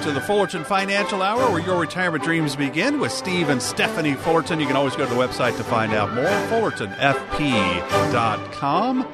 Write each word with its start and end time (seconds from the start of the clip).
back 0.00 0.08
to 0.08 0.14
the 0.14 0.20
Fullerton 0.20 0.64
Financial 0.64 1.22
Hour 1.22 1.50
where 1.50 1.60
your 1.60 1.78
retirement 1.78 2.24
dreams 2.24 2.56
begin 2.56 2.98
with 3.00 3.12
Steve 3.12 3.50
and 3.50 3.60
Stephanie 3.60 4.14
Fullerton. 4.14 4.58
You 4.58 4.66
can 4.66 4.76
always 4.76 4.96
go 4.96 5.06
to 5.06 5.14
the 5.14 5.20
website 5.20 5.58
to 5.58 5.64
find 5.64 5.92
out 5.92 6.14
more. 6.14 6.24
FullertonFP.com. 6.24 9.06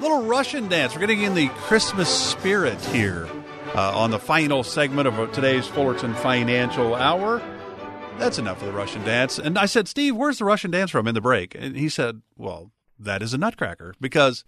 Little 0.00 0.24
Russian 0.24 0.66
dance. 0.68 0.94
We're 0.94 1.02
getting 1.02 1.22
in 1.22 1.34
the 1.34 1.46
Christmas 1.48 2.08
spirit 2.08 2.80
here 2.86 3.28
uh, 3.74 3.96
on 3.96 4.10
the 4.10 4.18
final 4.18 4.64
segment 4.64 5.06
of 5.06 5.30
today's 5.32 5.68
Fullerton 5.68 6.14
Financial 6.14 6.96
Hour. 6.96 7.40
That's 8.18 8.38
enough 8.38 8.60
of 8.62 8.66
the 8.66 8.74
Russian 8.74 9.04
dance. 9.04 9.38
And 9.38 9.56
I 9.56 9.66
said, 9.66 9.86
Steve, 9.86 10.16
where's 10.16 10.38
the 10.38 10.44
Russian 10.44 10.72
dance 10.72 10.90
from 10.90 11.06
in 11.06 11.14
the 11.14 11.20
break? 11.20 11.54
And 11.54 11.76
he 11.76 11.88
said, 11.88 12.20
Well, 12.36 12.72
that 12.98 13.22
is 13.22 13.32
a 13.32 13.38
nutcracker 13.38 13.94
because 14.00 14.44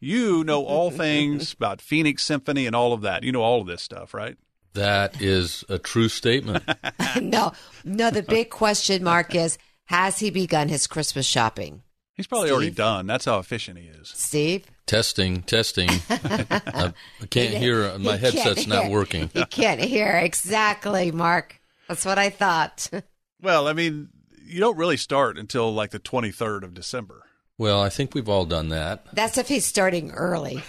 you 0.00 0.42
know 0.42 0.64
all 0.64 0.90
things 1.02 1.52
about 1.52 1.82
Phoenix 1.82 2.22
Symphony 2.22 2.66
and 2.66 2.74
all 2.74 2.94
of 2.94 3.02
that. 3.02 3.24
You 3.24 3.32
know 3.32 3.42
all 3.42 3.60
of 3.60 3.66
this 3.66 3.82
stuff, 3.82 4.14
right? 4.14 4.38
That 4.74 5.20
is 5.22 5.64
a 5.68 5.78
true 5.78 6.08
statement. 6.08 6.64
no, 7.20 7.52
no. 7.84 8.10
The 8.10 8.22
big 8.22 8.50
question 8.50 9.02
mark 9.04 9.34
is: 9.34 9.56
Has 9.86 10.18
he 10.18 10.30
begun 10.30 10.68
his 10.68 10.86
Christmas 10.86 11.26
shopping? 11.26 11.82
He's 12.14 12.26
probably 12.26 12.48
Steve? 12.48 12.54
already 12.56 12.70
done. 12.70 13.06
That's 13.06 13.24
how 13.24 13.38
efficient 13.38 13.78
he 13.78 13.86
is. 13.86 14.08
Steve, 14.14 14.66
testing, 14.86 15.42
testing. 15.42 15.88
I, 16.10 16.92
I 17.22 17.26
can't 17.30 17.54
hear. 17.54 17.98
My 17.98 18.16
He 18.16 18.18
headset's 18.26 18.66
can't 18.66 18.84
hear. 18.84 18.90
working. 18.92 19.30
He 19.34 19.44
can't 19.46 19.80
hear 19.80 20.10
exactly, 20.16 21.10
Mark. 21.10 21.60
That's 21.88 22.04
what 22.04 22.18
I 22.18 22.30
thought. 22.30 22.90
Well, 23.42 23.68
I 23.68 23.74
mean, 23.74 24.08
you 24.46 24.58
don't 24.58 24.78
really 24.78 24.96
start 24.96 25.36
until 25.36 25.70
like 25.74 25.90
the 25.90 26.00
23rd 26.00 26.62
of 26.62 26.72
December. 26.72 27.24
Well, 27.58 27.82
I 27.82 27.90
think 27.90 28.14
we've 28.14 28.28
all 28.28 28.46
done 28.46 28.70
that. 28.70 29.04
That's 29.12 29.36
if 29.36 29.48
he's 29.48 29.66
starting 29.66 30.12
early. 30.12 30.62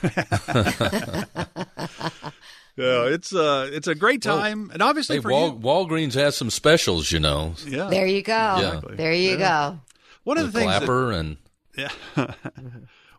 Yeah, 2.78 3.06
it's 3.06 3.34
uh 3.34 3.70
it's 3.72 3.88
a 3.88 3.96
great 3.96 4.22
time, 4.22 4.70
and 4.74 4.82
obviously 4.82 5.18
Hey, 5.18 5.22
for 5.22 5.32
Wal- 5.32 5.48
you, 5.54 5.60
Walgreens 5.60 6.14
has 6.16 6.36
some 6.36 6.50
specials, 6.50 7.12
you 7.12 7.20
know. 7.20 7.54
yeah. 7.66 7.88
There 7.90 8.06
you 8.06 8.22
go. 8.22 8.34
Yeah. 8.34 8.82
There 8.96 9.14
you 9.14 9.38
go. 9.38 9.80
One 10.24 10.38
of 10.38 10.52
The 10.52 10.60
the 10.60 10.66
things 10.66 10.80
that, 10.80 10.90
and 10.90 11.38
Yeah. 11.78 12.34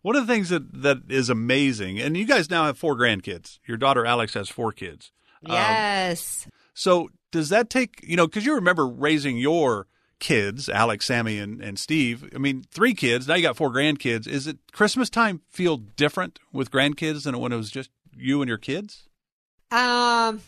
One 0.02 0.14
of 0.14 0.26
the 0.26 0.32
things 0.32 0.50
that, 0.50 0.82
that 0.82 0.98
is 1.08 1.30
amazing, 1.30 1.98
and 2.00 2.16
you 2.16 2.26
guys 2.26 2.48
now 2.50 2.66
have 2.66 2.78
four 2.78 2.94
grandkids. 2.96 3.58
Your 3.66 3.76
daughter 3.76 4.06
Alex 4.06 4.34
has 4.34 4.48
four 4.48 4.70
kids. 4.72 5.10
Yes. 5.42 6.46
So 6.74 7.08
does 7.32 7.48
that 7.48 7.70
take, 7.70 8.00
you 8.06 8.16
know, 8.16 8.26
because 8.26 8.44
you 8.46 8.54
remember 8.54 8.86
raising 8.86 9.36
your 9.38 9.86
kids, 10.18 10.68
Alex, 10.68 11.06
Sammy, 11.06 11.38
and, 11.38 11.60
and 11.60 11.78
Steve. 11.78 12.30
I 12.34 12.38
mean, 12.38 12.64
three 12.70 12.94
kids. 12.94 13.26
Now 13.28 13.34
you 13.34 13.42
got 13.42 13.56
four 13.56 13.70
grandkids. 13.70 14.26
Is 14.26 14.46
it 14.46 14.58
Christmas 14.72 15.10
time 15.10 15.42
feel 15.50 15.76
different 15.76 16.38
with 16.52 16.70
grandkids 16.70 17.24
than 17.24 17.38
when 17.38 17.52
it 17.52 17.56
was 17.56 17.70
just 17.70 17.90
you 18.16 18.40
and 18.42 18.48
your 18.48 18.58
kids? 18.58 19.08
Um, 19.70 20.40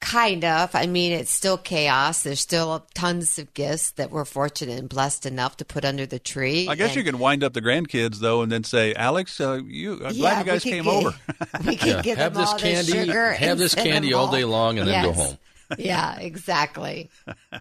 kind 0.00 0.44
of. 0.44 0.74
I 0.74 0.86
mean, 0.86 1.12
it's 1.12 1.30
still 1.30 1.56
chaos. 1.56 2.22
There's 2.24 2.40
still 2.40 2.84
tons 2.94 3.38
of 3.38 3.54
gifts 3.54 3.92
that 3.92 4.10
we're 4.10 4.24
fortunate 4.24 4.78
and 4.78 4.88
blessed 4.88 5.26
enough 5.26 5.56
to 5.58 5.64
put 5.64 5.84
under 5.84 6.06
the 6.06 6.18
tree. 6.18 6.66
I 6.68 6.74
guess 6.74 6.88
And- 6.88 6.96
you 6.96 7.04
can 7.04 7.18
wind 7.20 7.44
up 7.44 7.52
the 7.52 7.62
grandkids 7.62 8.18
though, 8.18 8.42
and 8.42 8.50
then 8.50 8.64
say, 8.64 8.94
Alex, 8.94 9.40
uh, 9.40 9.60
you, 9.64 9.94
I'm 10.04 10.12
Yeah, 10.14 10.20
glad 10.20 10.38
you 10.46 10.52
guys 10.52 10.62
came 10.64 10.84
get- 10.84 10.92
over. 10.92 11.14
We 11.66 11.76
can 11.76 11.88
yeah, 11.88 12.02
give 12.02 12.18
have 12.18 12.34
them 12.34 12.42
this 12.42 12.50
all 12.50 12.58
candy, 12.58 12.92
the 12.92 13.04
sugar. 13.06 13.32
have 13.32 13.50
and 13.52 13.60
this 13.60 13.74
candy 13.76 14.10
them 14.10 14.18
all 14.18 14.30
day 14.32 14.44
long, 14.44 14.78
and 14.78 14.88
then 14.88 15.04
go 15.04 15.10
Yes. 15.10 15.16
home. 15.26 15.38
Yeah, 15.78 16.18
exactly. 16.18 17.10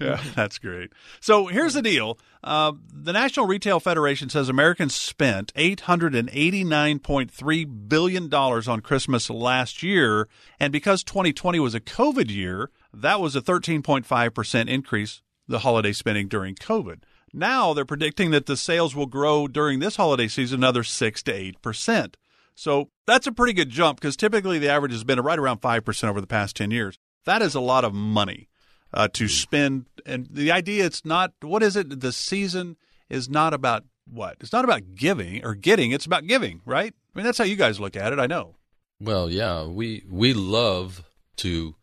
Yeah, 0.00 0.22
that's 0.34 0.58
great. 0.58 0.92
So 1.20 1.46
here's 1.46 1.74
the 1.74 1.82
deal: 1.82 2.18
uh, 2.44 2.72
the 2.92 3.12
National 3.12 3.46
Retail 3.46 3.80
Federation 3.80 4.28
says 4.28 4.48
Americans 4.48 4.94
spent 4.94 5.52
eight 5.56 5.80
hundred 5.80 6.14
and 6.14 6.30
eighty-nine 6.32 7.00
point 7.00 7.30
three 7.30 7.64
billion 7.64 8.28
dollars 8.28 8.68
on 8.68 8.80
Christmas 8.80 9.28
last 9.28 9.82
year, 9.82 10.28
and 10.60 10.72
because 10.72 11.02
2020 11.02 11.58
was 11.58 11.74
a 11.74 11.80
COVID 11.80 12.30
year, 12.30 12.70
that 12.92 13.20
was 13.20 13.34
a 13.34 13.40
thirteen 13.40 13.82
point 13.82 14.06
five 14.06 14.34
percent 14.34 14.68
increase. 14.68 15.20
The 15.48 15.60
holiday 15.60 15.92
spending 15.92 16.28
during 16.28 16.54
COVID. 16.54 17.00
Now 17.32 17.72
they're 17.72 17.86
predicting 17.86 18.30
that 18.32 18.46
the 18.46 18.56
sales 18.56 18.94
will 18.94 19.06
grow 19.06 19.48
during 19.48 19.78
this 19.80 19.96
holiday 19.96 20.28
season 20.28 20.60
another 20.60 20.84
six 20.84 21.22
to 21.24 21.32
eight 21.32 21.60
percent. 21.62 22.16
So 22.54 22.90
that's 23.06 23.26
a 23.26 23.32
pretty 23.32 23.54
good 23.54 23.70
jump 23.70 23.98
because 23.98 24.16
typically 24.16 24.58
the 24.58 24.68
average 24.68 24.92
has 24.92 25.04
been 25.04 25.20
right 25.20 25.38
around 25.38 25.58
five 25.58 25.84
percent 25.84 26.10
over 26.10 26.20
the 26.20 26.26
past 26.26 26.54
ten 26.54 26.70
years. 26.70 26.98
That 27.24 27.42
is 27.42 27.54
a 27.54 27.60
lot 27.60 27.84
of 27.84 27.94
money 27.94 28.48
uh, 28.92 29.08
to 29.14 29.28
spend. 29.28 29.86
And 30.06 30.28
the 30.30 30.50
idea 30.50 30.84
it's 30.86 31.04
not 31.04 31.32
what 31.40 31.62
is 31.62 31.76
it? 31.76 32.00
The 32.00 32.12
season 32.12 32.76
is 33.08 33.28
not 33.28 33.54
about 33.54 33.84
what? 34.10 34.36
It's 34.40 34.52
not 34.52 34.64
about 34.64 34.94
giving 34.94 35.44
or 35.44 35.54
getting. 35.54 35.92
It's 35.92 36.06
about 36.06 36.26
giving, 36.26 36.60
right? 36.64 36.94
I 37.14 37.18
mean, 37.18 37.24
that's 37.24 37.38
how 37.38 37.44
you 37.44 37.56
guys 37.56 37.80
look 37.80 37.96
at 37.96 38.12
it. 38.12 38.18
I 38.18 38.26
know. 38.26 38.56
Well, 39.00 39.30
yeah, 39.30 39.64
we 39.64 40.04
we 40.10 40.32
love 40.34 41.04
to 41.36 41.74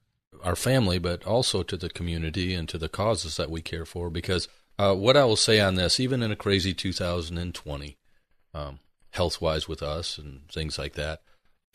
our 0.44 0.56
family, 0.56 1.00
but 1.00 1.24
also 1.26 1.64
to 1.64 1.78
the 1.78 1.90
community 1.90 2.54
and 2.54 2.68
to 2.70 2.78
the 2.78 2.90
causes 2.90 3.38
that 3.38 3.50
we 3.50 3.62
care 3.62 3.86
for. 3.86 4.10
Because 4.10 4.48
uh, 4.78 4.94
what 4.94 5.16
I 5.18 5.26
will 5.26 5.38
say 5.38 5.60
on 5.60 5.76
this, 5.76 6.00
even 6.00 6.22
in 6.22 6.32
a 6.32 6.36
crazy 6.36 6.74
2020, 6.74 7.98
um, 8.54 8.80
health 9.12 9.42
wise 9.42 9.68
with 9.68 9.82
us 9.82 10.18
and 10.18 10.48
things 10.50 10.78
like 10.78 10.94
that, 10.94 11.22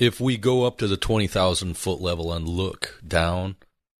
if 0.01 0.19
we 0.19 0.39
go 0.39 0.65
up 0.65 0.79
to 0.79 0.89
the 0.89 0.97
20,000 0.97 1.77
foot 1.77 2.01
level 2.01 2.33
and 2.33 2.49
look 2.49 2.99
down, 3.07 3.57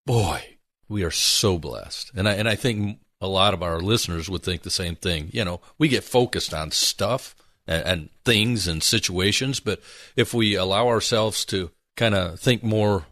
boy, 0.07 0.57
we 0.89 1.05
are 1.05 1.11
so 1.11 1.59
blessed. 1.59 2.11
And 2.17 2.27
I 2.29 2.33
and 2.33 2.49
I 2.49 2.57
think 2.57 2.99
a 3.21 3.29
lot 3.29 3.55
of 3.55 3.63
our 3.63 3.81
listeners 3.81 4.29
would 4.29 4.43
think 4.43 4.63
the 4.63 4.71
same 4.71 4.97
thing. 4.97 5.29
You 5.33 5.45
know, 5.45 5.61
we 5.79 5.89
get 5.89 6.03
focused 6.03 6.55
on 6.55 6.71
stuff 6.71 7.37
and, 7.67 7.85
and 7.85 8.09
things 8.25 8.67
and 8.67 8.83
situations, 8.83 9.61
but 9.61 9.81
if 10.17 10.33
we 10.33 10.55
allow 10.55 10.89
ourselves 10.89 11.45
to 11.47 11.71
kind 11.97 12.15
of 12.15 12.41
think 12.41 12.65
more 12.65 13.05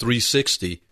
360, 0.00 0.82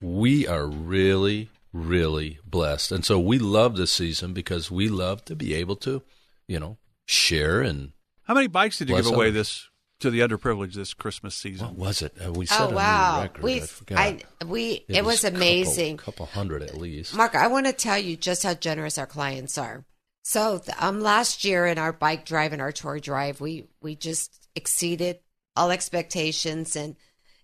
we 0.00 0.48
are 0.48 0.66
really, 0.66 1.50
really 1.74 2.38
blessed. 2.46 2.92
And 2.92 3.04
so 3.04 3.20
we 3.20 3.38
love 3.38 3.76
this 3.76 3.92
season 3.92 4.32
because 4.32 4.70
we 4.70 4.88
love 4.88 5.22
to 5.26 5.36
be 5.36 5.52
able 5.52 5.76
to, 5.76 6.00
you 6.48 6.58
know, 6.58 6.78
share 7.04 7.60
and 7.60 7.92
How 8.22 8.32
many 8.32 8.46
bikes 8.46 8.78
did 8.78 8.88
you 8.88 8.96
give 8.96 9.06
away 9.06 9.28
others. 9.28 9.34
this 9.34 9.68
to 10.00 10.10
the 10.10 10.20
underprivileged 10.20 10.74
this 10.74 10.94
Christmas 10.94 11.34
season? 11.34 11.68
what 11.68 11.76
was 11.76 12.02
it? 12.02 12.14
Uh, 12.24 12.32
we 12.32 12.46
set 12.46 12.60
Oh 12.60 12.68
a 12.68 12.70
new 12.70 13.22
record. 13.22 13.42
we 13.42 13.56
I 13.56 13.60
forgot. 13.60 13.98
I 13.98 14.20
we 14.44 14.84
it, 14.88 15.04
was, 15.04 15.24
amazing. 15.24 15.94
a 15.94 15.98
couple- 15.98 16.12
Couple, 16.12 16.26
hundred 16.26 16.62
at 16.62 16.76
least. 16.76 17.14
Mark, 17.16 17.34
I 17.34 17.46
want 17.46 17.66
to 17.66 17.72
tell 17.72 17.98
you 17.98 18.16
just 18.16 18.42
how 18.42 18.54
generous 18.54 18.98
our 18.98 19.06
clients 19.06 19.56
are. 19.58 19.84
So, 20.22 20.58
th- 20.58 20.76
um, 20.82 21.00
last 21.00 21.44
year 21.44 21.66
in 21.66 21.78
our 21.78 21.92
bike 21.92 22.24
drive 22.24 22.52
and 22.52 22.62
our 22.62 22.72
tour 22.72 22.98
drive, 22.98 23.40
we 23.40 23.66
we 23.82 23.94
just 23.94 24.48
exceeded 24.54 25.18
all 25.56 25.70
expectations, 25.70 26.76
and 26.76 26.96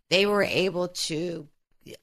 they 0.08 0.26
were 0.26 0.42
able 0.42 0.88
to 0.88 1.48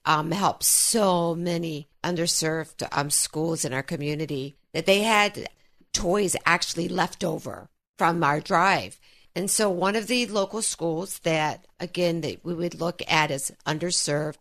um, 0.04 0.30
help 0.30 0.62
so 0.62 1.34
many 1.34 1.88
underserved 2.04 2.86
um, 2.92 3.10
schools 3.10 3.64
in 3.64 3.72
our 3.72 3.82
community 3.82 4.56
that 4.72 4.86
they 4.86 5.00
had 5.00 5.48
toys 5.92 6.36
actually 6.46 6.88
left 6.88 7.24
over 7.24 7.68
from 7.96 8.22
our 8.22 8.40
drive. 8.40 9.00
And 9.38 9.48
so, 9.48 9.70
one 9.70 9.94
of 9.94 10.08
the 10.08 10.26
local 10.26 10.62
schools 10.62 11.20
that, 11.20 11.64
again, 11.78 12.22
that 12.22 12.44
we 12.44 12.54
would 12.54 12.80
look 12.80 13.02
at 13.06 13.30
as 13.30 13.52
underserved 13.64 14.38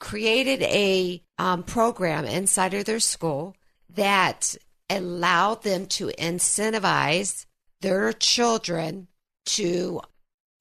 created 0.00 0.60
a 0.62 1.22
um, 1.38 1.62
program 1.62 2.24
inside 2.24 2.74
of 2.74 2.84
their 2.84 2.98
school 2.98 3.54
that 3.94 4.56
allowed 4.90 5.62
them 5.62 5.86
to 5.86 6.08
incentivize 6.18 7.46
their 7.80 8.12
children 8.12 9.06
to 9.46 10.00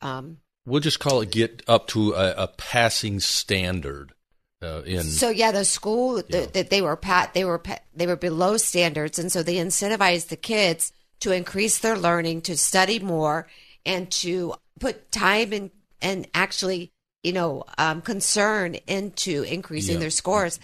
um, 0.02 0.38
We'll 0.68 0.80
just 0.80 1.00
call 1.00 1.22
it 1.22 1.32
get 1.32 1.64
up 1.68 1.88
to 1.88 2.14
a, 2.14 2.36
a 2.38 2.48
passing 2.58 3.20
standard 3.20 4.14
uh, 4.62 4.84
in 4.86 5.04
so 5.04 5.30
yeah 5.30 5.52
the 5.52 5.66
school 5.66 6.22
that 6.30 6.54
that 6.54 6.70
they 6.70 6.82
were 6.82 6.96
pat 6.96 7.34
they 7.34 7.46
were 7.46 7.60
pa- 7.60 7.80
they 7.96 8.06
were 8.06 8.16
below 8.16 8.58
standards. 8.58 9.18
And 9.18 9.32
so 9.32 9.42
they 9.42 9.56
incentivized 9.56 10.28
the 10.28 10.36
kids 10.36 10.94
to 11.22 11.32
increase 11.32 11.80
their 11.80 11.98
learning 11.98 12.42
to 12.42 12.58
study 12.58 13.00
more 13.00 13.48
and 13.86 14.12
to 14.12 14.54
put 14.80 15.12
time 15.12 15.54
and 15.54 15.72
and 16.02 16.28
actually 16.34 16.92
you 17.24 17.34
know 17.34 17.64
um, 17.78 18.02
concern 18.02 18.76
into 18.88 19.44
increasing 19.44 19.96
Yeah. 19.96 20.02
their 20.02 20.10
scores 20.10 20.60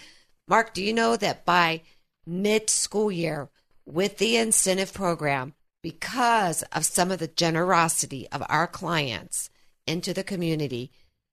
mark 0.48 0.74
do 0.74 0.82
you 0.82 0.92
know 0.92 1.16
that 1.16 1.44
by 1.44 1.82
mid 2.26 2.70
school 2.70 3.10
year 3.10 3.48
with 3.86 4.18
the 4.18 4.36
incentive 4.36 4.92
program 4.92 5.54
because 5.82 6.62
of 6.72 6.84
some 6.84 7.10
of 7.10 7.18
the 7.18 7.28
generosity 7.28 8.26
of 8.32 8.42
our 8.48 8.66
clients 8.66 9.50
into 9.86 10.14
the 10.14 10.24
community 10.24 10.90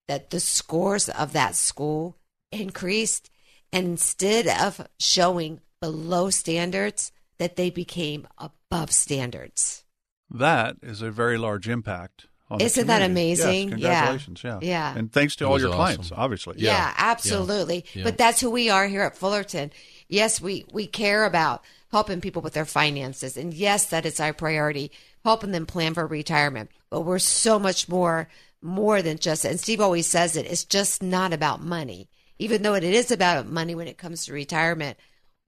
that 0.08 0.30
the 0.32 0.40
scores 0.40 1.08
of 1.08 1.32
that 1.34 1.56
school 1.56 2.18
increased 2.52 3.30
and 3.72 3.86
instead 3.88 4.48
of 4.48 4.86
showing 5.00 5.62
below 5.80 6.30
standards 6.30 7.12
that 7.38 7.56
they 7.56 7.70
became 7.70 8.28
above 8.38 8.52
standards 8.90 9.84
That 10.30 10.78
is 10.82 11.02
a 11.02 11.12
very 11.12 11.38
large 11.38 11.68
impact. 11.68 12.28
Isn't 12.60 12.88
that 12.88 13.02
community. 13.02 13.30
Yes, 13.30 13.40
amazing? 13.40 13.70
Yeah. 13.70 13.76
congratulations. 13.76 14.44
Yeah. 14.44 14.60
Yeah. 14.62 14.98
And 14.98 15.12
thanks 15.12 15.38
to 15.38 15.46
all 15.46 15.58
your 15.60 15.70
awesome. 15.70 15.78
clients, 15.78 16.12
obviously. 16.14 16.56
yeah, 16.58 16.72
Yeah. 16.74 16.94
absolutely 16.98 17.86
Yeah. 17.94 18.04
but 18.04 18.18
that's 18.18 18.42
who 18.42 18.52
we 18.52 18.70
are 18.70 18.88
here 18.88 19.04
at 19.04 19.16
fullerton 19.18 19.72
yes 20.10 20.42
we 20.42 20.66
we 20.74 20.86
care 20.88 21.24
about 21.26 21.64
helping 21.92 22.20
people 22.22 22.42
with 22.42 22.54
their 22.54 22.66
finances 22.66 23.38
and 23.38 23.54
yes 23.54 23.86
that 23.88 24.06
is 24.06 24.20
our 24.20 24.34
priority 24.34 24.92
helping 25.24 25.52
them 25.52 25.66
plan 25.66 25.94
for 25.94 26.06
retirement 26.08 26.70
but 26.90 27.02
we're 27.02 27.20
so 27.20 27.58
much 27.58 27.88
more 27.88 28.28
more 28.62 29.02
than 29.02 29.18
just 29.18 29.46
and 29.46 29.60
steve 29.60 29.80
always 29.82 30.08
says 30.08 30.36
it 30.36 30.46
it's 30.46 30.66
just 30.66 31.02
not 31.02 31.32
about 31.34 31.62
money 31.64 32.10
even 32.38 32.64
though 32.64 32.74
it 32.74 32.84
is 32.84 33.12
about 33.12 33.48
money 33.48 33.76
when 33.76 33.88
it 33.88 34.00
comes 34.00 34.26
to 34.26 34.34
retirement, 34.34 34.98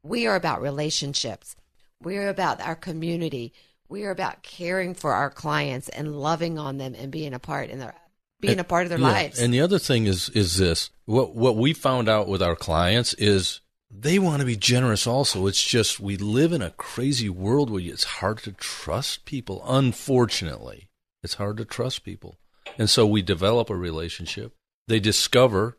we 0.04 0.28
are 0.28 0.36
about 0.36 0.62
relationships. 0.62 1.56
We 2.04 2.18
are 2.18 2.30
about 2.30 2.62
our 2.62 2.76
community. 2.76 3.54
We 3.90 4.04
are 4.04 4.12
about 4.12 4.44
caring 4.44 4.94
for 4.94 5.14
our 5.14 5.30
clients 5.30 5.90
and 5.90 6.20
loving 6.20 6.58
on 6.58 6.78
them 6.78 6.96
and 6.98 7.12
being 7.12 7.34
a 7.34 7.40
part 7.40 7.70
in 7.70 7.80
their 7.80 7.96
being 8.40 8.60
a 8.60 8.64
part 8.64 8.84
of 8.84 8.90
their 8.90 9.00
Yeah, 9.00 9.12
lives. 9.12 9.40
And 9.40 9.54
the 9.54 9.62
other 9.62 9.80
thing 9.80 10.06
is 10.06 10.30
is 10.30 10.58
this: 10.58 10.90
what 11.06 11.36
what 11.36 11.56
we 11.56 11.74
found 11.74 12.10
out 12.10 12.28
with 12.28 12.42
our 12.42 12.56
clients 12.56 13.14
is 13.16 13.62
they 13.90 14.20
want 14.20 14.40
to 14.40 14.46
be 14.46 14.56
generous. 14.56 15.08
Also, 15.08 15.48
it's 15.48 15.64
just 15.64 16.00
we 16.00 16.18
live 16.18 16.52
in 16.52 16.62
a 16.62 16.72
crazy 16.72 17.30
world 17.30 17.70
where 17.70 17.82
it's 17.82 18.04
hard 18.04 18.40
to 18.40 18.52
trust 18.54 19.26
people. 19.26 19.64
Unfortunately, 19.66 20.90
it's 21.22 21.36
hard 21.36 21.58
to 21.58 21.66
trust 21.66 22.04
people, 22.04 22.38
and 22.78 22.90
so 22.90 23.06
we 23.06 23.22
develop 23.22 23.70
a 23.70 23.76
relationship. 23.76 24.54
They 24.88 25.00
discover 25.00 25.78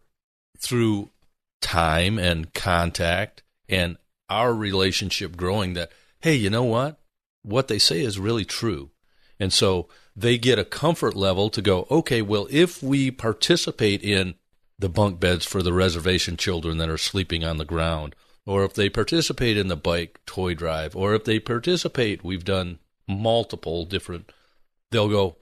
through 0.58 1.10
time 1.60 2.18
and 2.18 2.54
contact 2.54 3.42
and 3.68 3.96
our 4.30 4.54
relationship 4.54 5.36
growing 5.36 5.74
that 5.74 5.90
hey, 6.24 6.34
you 6.34 6.48
know 6.48 6.64
what? 6.64 6.98
What 7.42 7.68
they 7.68 7.78
say 7.78 8.00
is 8.00 8.18
really 8.18 8.46
true. 8.46 8.90
And 9.38 9.52
so 9.52 9.90
they 10.16 10.38
get 10.38 10.58
a 10.58 10.64
comfort 10.64 11.14
level 11.14 11.50
to 11.50 11.60
go, 11.60 11.86
okay, 11.90 12.22
well, 12.22 12.46
if 12.48 12.82
we 12.82 13.10
participate 13.10 14.02
in 14.02 14.36
the 14.78 14.88
bunk 14.88 15.20
beds 15.20 15.44
for 15.44 15.62
the 15.62 15.74
reservation 15.74 16.38
children 16.38 16.78
that 16.78 16.88
are 16.88 16.96
sleeping 16.96 17.44
on 17.44 17.58
the 17.58 17.66
ground, 17.66 18.16
or 18.46 18.64
if 18.64 18.72
they 18.72 18.88
participate 18.88 19.58
in 19.58 19.68
the 19.68 19.76
bike 19.76 20.18
toy 20.24 20.54
drive, 20.54 20.96
or 20.96 21.14
if 21.14 21.24
they 21.24 21.38
participate, 21.38 22.24
we've 22.24 22.44
done 22.44 22.78
multiple 23.06 23.84
different, 23.84 24.32
they'll 24.90 25.10
go, 25.10 25.36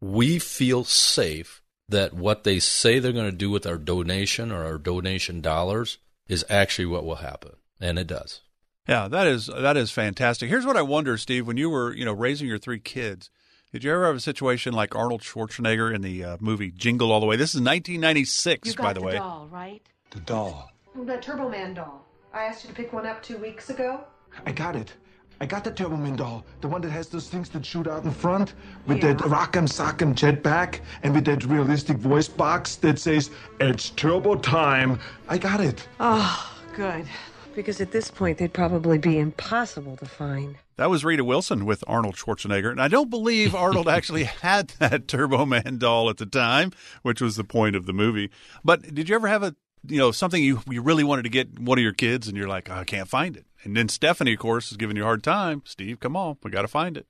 we 0.00 0.38
feel 0.38 0.82
safe 0.82 1.60
that 1.90 2.14
what 2.14 2.44
they 2.44 2.58
say 2.58 2.98
they're 2.98 3.12
going 3.12 3.30
to 3.30 3.36
do 3.36 3.50
with 3.50 3.66
our 3.66 3.76
donation 3.76 4.50
or 4.50 4.64
our 4.64 4.78
donation 4.78 5.42
dollars 5.42 5.98
is 6.26 6.42
actually 6.48 6.86
what 6.86 7.04
will 7.04 7.16
happen. 7.16 7.52
And 7.82 7.98
it 7.98 8.06
does. 8.06 8.40
Yeah, 8.88 9.06
that 9.08 9.26
is 9.26 9.46
that 9.46 9.76
is 9.76 9.90
fantastic. 9.92 10.48
Here's 10.48 10.66
what 10.66 10.76
I 10.76 10.82
wonder, 10.82 11.16
Steve, 11.16 11.46
when 11.46 11.56
you 11.56 11.70
were, 11.70 11.94
you 11.94 12.04
know, 12.04 12.12
raising 12.12 12.48
your 12.48 12.58
three 12.58 12.80
kids, 12.80 13.30
did 13.72 13.84
you 13.84 13.92
ever 13.92 14.06
have 14.06 14.16
a 14.16 14.20
situation 14.20 14.72
like 14.74 14.94
Arnold 14.96 15.22
Schwarzenegger 15.22 15.94
in 15.94 16.02
the 16.02 16.24
uh, 16.24 16.36
movie 16.40 16.70
Jingle 16.72 17.12
All 17.12 17.20
the 17.20 17.26
Way? 17.26 17.36
This 17.36 17.50
is 17.54 17.60
1996, 17.60 18.68
You 18.68 18.74
got 18.74 18.82
by 18.82 18.92
the, 18.92 19.00
way. 19.00 19.12
doll, 19.14 19.48
right? 19.52 19.80
The 20.10 20.20
doll. 20.20 20.70
The 20.94 21.16
Turbo 21.18 21.48
Man 21.48 21.74
doll. 21.74 22.04
I 22.34 22.42
asked 22.44 22.64
you 22.64 22.70
to 22.70 22.74
pick 22.74 22.92
one 22.92 23.06
up 23.06 23.22
two 23.22 23.38
weeks 23.38 23.70
ago. 23.70 24.04
I 24.46 24.52
got 24.52 24.74
it. 24.76 24.92
I 25.40 25.46
got 25.46 25.64
the 25.64 25.70
Turbo 25.70 25.96
Man 25.96 26.16
doll. 26.16 26.44
The 26.60 26.68
one 26.68 26.80
that 26.82 26.90
has 26.90 27.08
those 27.08 27.28
things 27.28 27.48
that 27.50 27.64
shoot 27.64 27.86
out 27.86 28.04
in 28.04 28.10
front 28.10 28.54
with 28.86 28.98
Yeah. 28.98 29.14
that 29.14 29.18
rock'em 29.28 29.66
sock'em 29.68 30.14
jetpack 30.14 30.80
and 31.02 31.14
with 31.14 31.24
that 31.26 31.44
realistic 31.44 31.96
voice 31.98 32.28
box 32.28 32.76
that 32.76 32.98
says, 32.98 33.30
It's 33.60 33.90
turbo 33.90 34.34
time. 34.36 34.98
I 35.28 35.38
got 35.38 35.60
it. 35.60 35.86
Oh, 36.00 36.52
good. 36.76 37.06
Because 37.54 37.80
at 37.80 37.92
this 37.92 38.10
point, 38.10 38.38
they'd 38.38 38.52
probably 38.52 38.98
be 38.98 39.18
impossible 39.18 39.96
to 39.98 40.06
find. 40.06 40.56
That 40.76 40.90
was 40.90 41.04
Rita 41.04 41.24
Wilson 41.24 41.64
with 41.64 41.84
Arnold 41.86 42.16
Schwarzenegger, 42.16 42.70
and 42.70 42.80
I 42.80 42.88
don't 42.88 43.10
believe 43.10 43.54
Arnold 43.54 43.88
actually 43.88 44.24
had 44.42 44.68
that 44.78 45.06
Turbo 45.06 45.44
Man 45.44 45.78
doll 45.78 46.08
at 46.10 46.16
the 46.16 46.26
time, 46.26 46.72
which 47.02 47.20
was 47.20 47.36
the 47.36 47.44
point 47.44 47.76
of 47.76 47.86
the 47.86 47.92
movie. 47.92 48.30
But 48.64 48.94
did 48.94 49.08
you 49.08 49.14
ever 49.14 49.28
have 49.28 49.42
a 49.42 49.54
you 49.86 49.98
know 49.98 50.12
something 50.12 50.42
you 50.42 50.60
you 50.68 50.80
really 50.82 51.04
wanted 51.04 51.22
to 51.22 51.28
get 51.28 51.58
one 51.58 51.78
of 51.78 51.82
your 51.82 51.92
kids, 51.92 52.28
and 52.28 52.36
you're 52.36 52.48
like, 52.48 52.70
oh, 52.70 52.74
I 52.74 52.84
can't 52.84 53.08
find 53.08 53.36
it, 53.36 53.46
and 53.64 53.76
then 53.76 53.88
Stephanie, 53.88 54.32
of 54.32 54.38
course, 54.38 54.70
is 54.70 54.76
giving 54.76 54.96
you 54.96 55.02
a 55.02 55.06
hard 55.06 55.22
time. 55.22 55.62
Steve, 55.64 56.00
come 56.00 56.16
on, 56.16 56.38
we 56.42 56.50
got 56.50 56.62
to 56.62 56.68
find 56.68 56.96
it. 56.96 57.06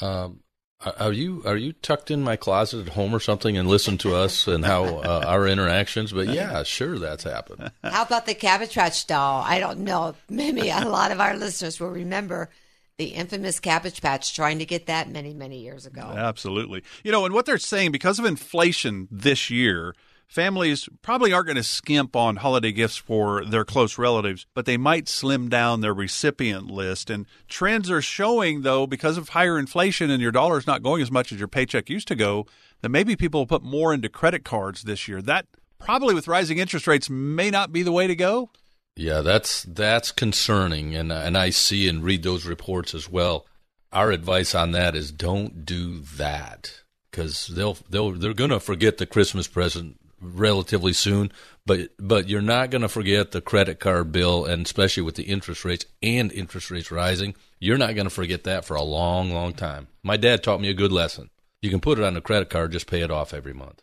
Um, 0.00 0.40
are- 0.84 0.94
are 0.98 1.12
you 1.12 1.42
are 1.44 1.56
you 1.56 1.72
tucked 1.74 2.10
in 2.10 2.22
my 2.22 2.36
closet 2.36 2.86
at 2.86 2.92
home 2.94 3.14
or 3.14 3.20
something 3.20 3.56
and 3.56 3.68
listen 3.68 3.98
to 3.98 4.14
us 4.14 4.46
and 4.46 4.64
how 4.64 4.84
uh, 4.98 5.24
our 5.26 5.46
interactions? 5.46 6.12
But 6.12 6.28
yeah, 6.28 6.62
sure, 6.62 6.98
that's 6.98 7.24
happened. 7.24 7.70
How 7.82 8.02
about 8.02 8.26
the 8.26 8.34
Cabbage 8.34 8.74
Patch 8.74 9.06
doll? 9.06 9.42
I 9.46 9.58
don't 9.58 9.80
know. 9.80 10.14
Maybe 10.28 10.68
a 10.70 10.80
lot 10.88 11.10
of 11.12 11.20
our 11.20 11.36
listeners 11.36 11.78
will 11.80 11.90
remember 11.90 12.50
the 12.98 13.06
infamous 13.06 13.58
Cabbage 13.58 14.02
Patch 14.02 14.34
trying 14.34 14.58
to 14.58 14.66
get 14.66 14.86
that 14.86 15.10
many, 15.10 15.32
many 15.32 15.60
years 15.60 15.86
ago. 15.86 16.02
Absolutely. 16.02 16.82
You 17.02 17.10
know, 17.10 17.24
and 17.24 17.34
what 17.34 17.46
they're 17.46 17.58
saying 17.58 17.90
because 17.92 18.18
of 18.18 18.24
inflation 18.24 19.08
this 19.10 19.48
year, 19.50 19.94
families 20.32 20.88
probably 21.02 21.32
aren't 21.32 21.46
going 21.46 21.56
to 21.56 21.62
skimp 21.62 22.16
on 22.16 22.36
holiday 22.36 22.72
gifts 22.72 22.96
for 22.96 23.44
their 23.44 23.64
close 23.64 23.98
relatives, 23.98 24.46
but 24.54 24.64
they 24.64 24.78
might 24.78 25.08
slim 25.08 25.50
down 25.50 25.82
their 25.82 25.92
recipient 25.92 26.70
list. 26.70 27.10
And 27.10 27.26
trends 27.48 27.90
are 27.90 28.00
showing, 28.00 28.62
though, 28.62 28.86
because 28.86 29.18
of 29.18 29.30
higher 29.30 29.58
inflation 29.58 30.10
and 30.10 30.22
your 30.22 30.32
dollar's 30.32 30.66
not 30.66 30.82
going 30.82 31.02
as 31.02 31.10
much 31.10 31.32
as 31.32 31.38
your 31.38 31.48
paycheck 31.48 31.90
used 31.90 32.08
to 32.08 32.14
go, 32.14 32.46
that 32.80 32.88
maybe 32.88 33.14
people 33.14 33.40
will 33.40 33.46
put 33.46 33.62
more 33.62 33.92
into 33.92 34.08
credit 34.08 34.42
cards 34.42 34.82
this 34.82 35.06
year. 35.06 35.20
That 35.20 35.46
probably 35.78 36.14
with 36.14 36.26
rising 36.26 36.58
interest 36.58 36.86
rates 36.86 37.10
may 37.10 37.50
not 37.50 37.70
be 37.70 37.82
the 37.82 37.92
way 37.92 38.06
to 38.06 38.16
go. 38.16 38.50
Yeah, 38.96 39.20
that's 39.20 39.62
that's 39.64 40.12
concerning, 40.12 40.94
and 40.94 41.10
and 41.10 41.36
I 41.36 41.48
see 41.50 41.88
and 41.88 42.04
read 42.04 42.22
those 42.22 42.44
reports 42.44 42.94
as 42.94 43.08
well. 43.08 43.46
Our 43.90 44.10
advice 44.10 44.54
on 44.54 44.72
that 44.72 44.94
is 44.94 45.10
don't 45.12 45.64
do 45.64 46.00
that 46.16 46.82
because 47.10 47.46
they'll 47.48 47.78
they'll 47.88 48.12
they're 48.12 48.34
gonna 48.34 48.60
forget 48.60 48.98
the 48.98 49.06
Christmas 49.06 49.48
present 49.48 49.98
relatively 50.22 50.92
soon, 50.92 51.32
but 51.66 51.90
but 51.98 52.28
you're 52.28 52.40
not 52.40 52.70
gonna 52.70 52.88
forget 52.88 53.32
the 53.32 53.40
credit 53.40 53.80
card 53.80 54.12
bill, 54.12 54.44
and 54.44 54.64
especially 54.64 55.02
with 55.02 55.16
the 55.16 55.24
interest 55.24 55.64
rates 55.64 55.84
and 56.02 56.32
interest 56.32 56.70
rates 56.70 56.90
rising, 56.90 57.34
you're 57.58 57.78
not 57.78 57.94
gonna 57.94 58.10
forget 58.10 58.44
that 58.44 58.64
for 58.64 58.74
a 58.74 58.82
long, 58.82 59.32
long 59.32 59.52
time. 59.52 59.88
My 60.02 60.16
dad 60.16 60.42
taught 60.42 60.60
me 60.60 60.70
a 60.70 60.74
good 60.74 60.92
lesson. 60.92 61.30
You 61.60 61.70
can 61.70 61.80
put 61.80 61.98
it 61.98 62.04
on 62.04 62.16
a 62.16 62.20
credit 62.20 62.50
card, 62.50 62.72
just 62.72 62.86
pay 62.86 63.02
it 63.02 63.10
off 63.10 63.34
every 63.34 63.54
month. 63.54 63.82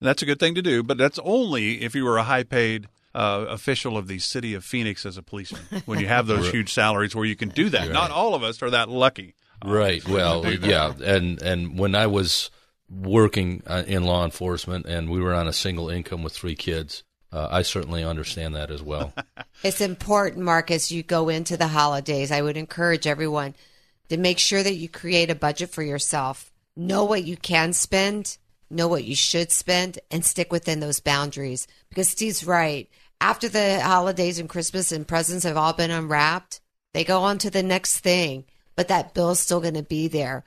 That's 0.00 0.22
a 0.22 0.26
good 0.26 0.40
thing 0.40 0.54
to 0.56 0.62
do, 0.62 0.82
but 0.82 0.98
that's 0.98 1.18
only 1.20 1.82
if 1.82 1.94
you 1.94 2.04
were 2.04 2.18
a 2.18 2.24
high 2.24 2.42
paid 2.42 2.88
uh, 3.14 3.46
official 3.48 3.96
of 3.96 4.08
the 4.08 4.18
city 4.18 4.54
of 4.54 4.64
Phoenix 4.64 5.06
as 5.06 5.16
a 5.16 5.22
policeman. 5.22 5.82
When 5.86 6.00
you 6.00 6.08
have 6.08 6.26
those 6.26 6.50
huge 6.52 6.72
salaries 6.72 7.14
where 7.14 7.24
you 7.24 7.36
can 7.36 7.48
do 7.48 7.70
that. 7.70 7.82
Right. 7.82 7.92
Not 7.92 8.10
all 8.10 8.34
of 8.34 8.42
us 8.42 8.60
are 8.62 8.70
that 8.70 8.88
lucky. 8.88 9.34
Right. 9.64 10.06
Well, 10.06 10.44
yeah, 10.46 10.92
and 11.02 11.40
and 11.40 11.78
when 11.78 11.94
I 11.94 12.06
was 12.06 12.50
working 12.90 13.62
uh, 13.66 13.84
in 13.86 14.04
law 14.04 14.24
enforcement 14.24 14.86
and 14.86 15.10
we 15.10 15.20
were 15.20 15.34
on 15.34 15.48
a 15.48 15.52
single 15.52 15.88
income 15.88 16.22
with 16.22 16.32
three 16.32 16.54
kids, 16.54 17.02
uh, 17.32 17.48
I 17.50 17.62
certainly 17.62 18.04
understand 18.04 18.54
that 18.54 18.70
as 18.70 18.82
well. 18.82 19.12
It's 19.62 19.80
important, 19.80 20.44
Mark, 20.44 20.70
as 20.70 20.92
you 20.92 21.02
go 21.02 21.30
into 21.30 21.56
the 21.56 21.68
holidays. 21.68 22.30
I 22.30 22.42
would 22.42 22.58
encourage 22.58 23.06
everyone 23.06 23.54
to 24.10 24.18
make 24.18 24.38
sure 24.38 24.62
that 24.62 24.74
you 24.74 24.90
create 24.90 25.30
a 25.30 25.34
budget 25.34 25.70
for 25.70 25.82
yourself. 25.82 26.52
Know 26.76 27.04
what 27.04 27.24
you 27.24 27.38
can 27.38 27.72
spend, 27.72 28.36
know 28.68 28.88
what 28.88 29.04
you 29.04 29.14
should 29.14 29.50
spend, 29.50 30.00
and 30.10 30.22
stick 30.22 30.52
within 30.52 30.80
those 30.80 31.00
boundaries. 31.00 31.66
Because 31.88 32.08
Steve's 32.08 32.44
right. 32.44 32.90
After 33.22 33.48
the 33.48 33.80
holidays 33.80 34.38
and 34.38 34.48
Christmas 34.48 34.92
and 34.92 35.08
presents 35.08 35.44
have 35.44 35.56
all 35.56 35.72
been 35.72 35.90
unwrapped, 35.90 36.60
they 36.92 37.04
go 37.04 37.22
on 37.22 37.38
to 37.38 37.48
the 37.48 37.62
next 37.62 38.00
thing. 38.00 38.44
But 38.76 38.88
that 38.88 39.14
bill's 39.14 39.40
still 39.40 39.60
going 39.60 39.74
to 39.74 39.82
be 39.82 40.08
there. 40.08 40.44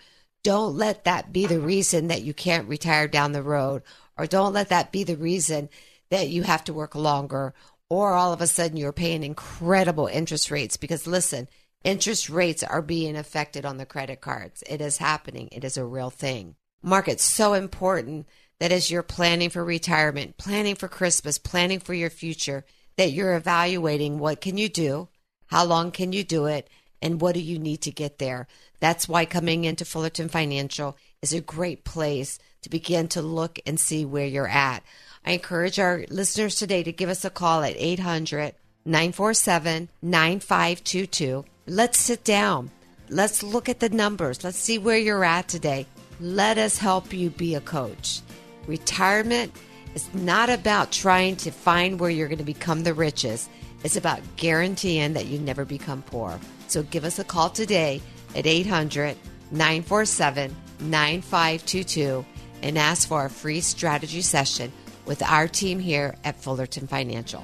Don't 0.47 0.77
let 0.77 1.03
that 1.03 1.33
be 1.33 1.45
the 1.45 1.59
reason 1.59 2.07
that 2.07 2.21
you 2.21 2.33
can't 2.33 2.69
retire 2.69 3.09
down 3.09 3.33
the 3.33 3.43
road, 3.43 3.83
or 4.17 4.25
don't 4.25 4.53
let 4.53 4.69
that 4.69 4.93
be 4.93 5.03
the 5.03 5.17
reason 5.17 5.67
that 6.09 6.29
you 6.29 6.43
have 6.43 6.63
to 6.63 6.73
work 6.73 6.95
longer, 6.95 7.53
or 7.89 8.13
all 8.13 8.31
of 8.31 8.39
a 8.39 8.47
sudden 8.47 8.77
you're 8.77 8.93
paying 8.93 9.23
incredible 9.23 10.07
interest 10.07 10.49
rates. 10.49 10.77
Because 10.77 11.05
listen, 11.05 11.49
interest 11.83 12.29
rates 12.29 12.63
are 12.63 12.81
being 12.81 13.17
affected 13.17 13.65
on 13.65 13.75
the 13.75 13.85
credit 13.85 14.21
cards. 14.21 14.63
It 14.69 14.79
is 14.79 14.99
happening, 14.99 15.49
it 15.51 15.65
is 15.65 15.75
a 15.75 15.83
real 15.83 16.09
thing. 16.09 16.55
Mark, 16.81 17.09
it's 17.09 17.25
so 17.25 17.51
important 17.51 18.25
that 18.61 18.71
as 18.71 18.89
you're 18.89 19.03
planning 19.03 19.49
for 19.49 19.65
retirement, 19.65 20.37
planning 20.37 20.75
for 20.75 20.87
Christmas, 20.87 21.37
planning 21.37 21.81
for 21.81 21.93
your 21.93 22.09
future, 22.09 22.63
that 22.95 23.11
you're 23.11 23.35
evaluating 23.35 24.17
what 24.17 24.39
can 24.39 24.57
you 24.57 24.69
do, 24.69 25.09
how 25.47 25.65
long 25.65 25.91
can 25.91 26.13
you 26.13 26.23
do 26.23 26.45
it, 26.45 26.69
and 27.01 27.21
what 27.21 27.33
do 27.33 27.41
you 27.41 27.59
need 27.59 27.81
to 27.81 27.91
get 27.91 28.19
there. 28.19 28.47
That's 28.79 29.07
why 29.07 29.25
coming 29.25 29.65
into 29.65 29.85
Fullerton 29.85 30.29
Financial 30.29 30.97
is 31.21 31.33
a 31.33 31.41
great 31.41 31.83
place 31.83 32.39
to 32.61 32.69
begin 32.69 33.07
to 33.09 33.21
look 33.21 33.59
and 33.65 33.79
see 33.79 34.05
where 34.05 34.25
you're 34.25 34.47
at. 34.47 34.83
I 35.25 35.31
encourage 35.31 35.79
our 35.79 36.05
listeners 36.09 36.55
today 36.55 36.83
to 36.83 36.91
give 36.91 37.09
us 37.09 37.25
a 37.25 37.29
call 37.29 37.63
at 37.63 37.75
800 37.77 38.55
947 38.85 39.89
9522. 40.01 41.45
Let's 41.67 41.97
sit 41.97 42.23
down. 42.23 42.71
Let's 43.09 43.43
look 43.43 43.67
at 43.67 43.79
the 43.79 43.89
numbers. 43.89 44.43
Let's 44.43 44.57
see 44.57 44.77
where 44.77 44.97
you're 44.97 45.23
at 45.23 45.47
today. 45.47 45.85
Let 46.19 46.57
us 46.57 46.77
help 46.77 47.13
you 47.13 47.29
be 47.29 47.55
a 47.55 47.61
coach. 47.61 48.21
Retirement 48.65 49.53
is 49.95 50.13
not 50.13 50.49
about 50.49 50.91
trying 50.91 51.35
to 51.37 51.51
find 51.51 51.99
where 51.99 52.09
you're 52.09 52.27
going 52.27 52.37
to 52.37 52.43
become 52.43 52.83
the 52.83 52.93
richest. 52.93 53.49
It's 53.83 53.95
about 53.95 54.21
guaranteeing 54.35 55.13
that 55.13 55.27
you 55.27 55.39
never 55.39 55.65
become 55.65 56.01
poor. 56.01 56.39
So 56.67 56.83
give 56.83 57.03
us 57.03 57.19
a 57.19 57.23
call 57.23 57.49
today 57.49 58.01
at 58.35 58.45
800 58.45 59.17
947 59.51 60.55
9522 60.79 62.25
and 62.61 62.77
ask 62.77 63.07
for 63.07 63.25
a 63.25 63.29
free 63.29 63.61
strategy 63.61 64.21
session 64.21 64.71
with 65.05 65.21
our 65.23 65.47
team 65.47 65.79
here 65.79 66.15
at 66.23 66.41
Fullerton 66.41 66.87
Financial. 66.87 67.43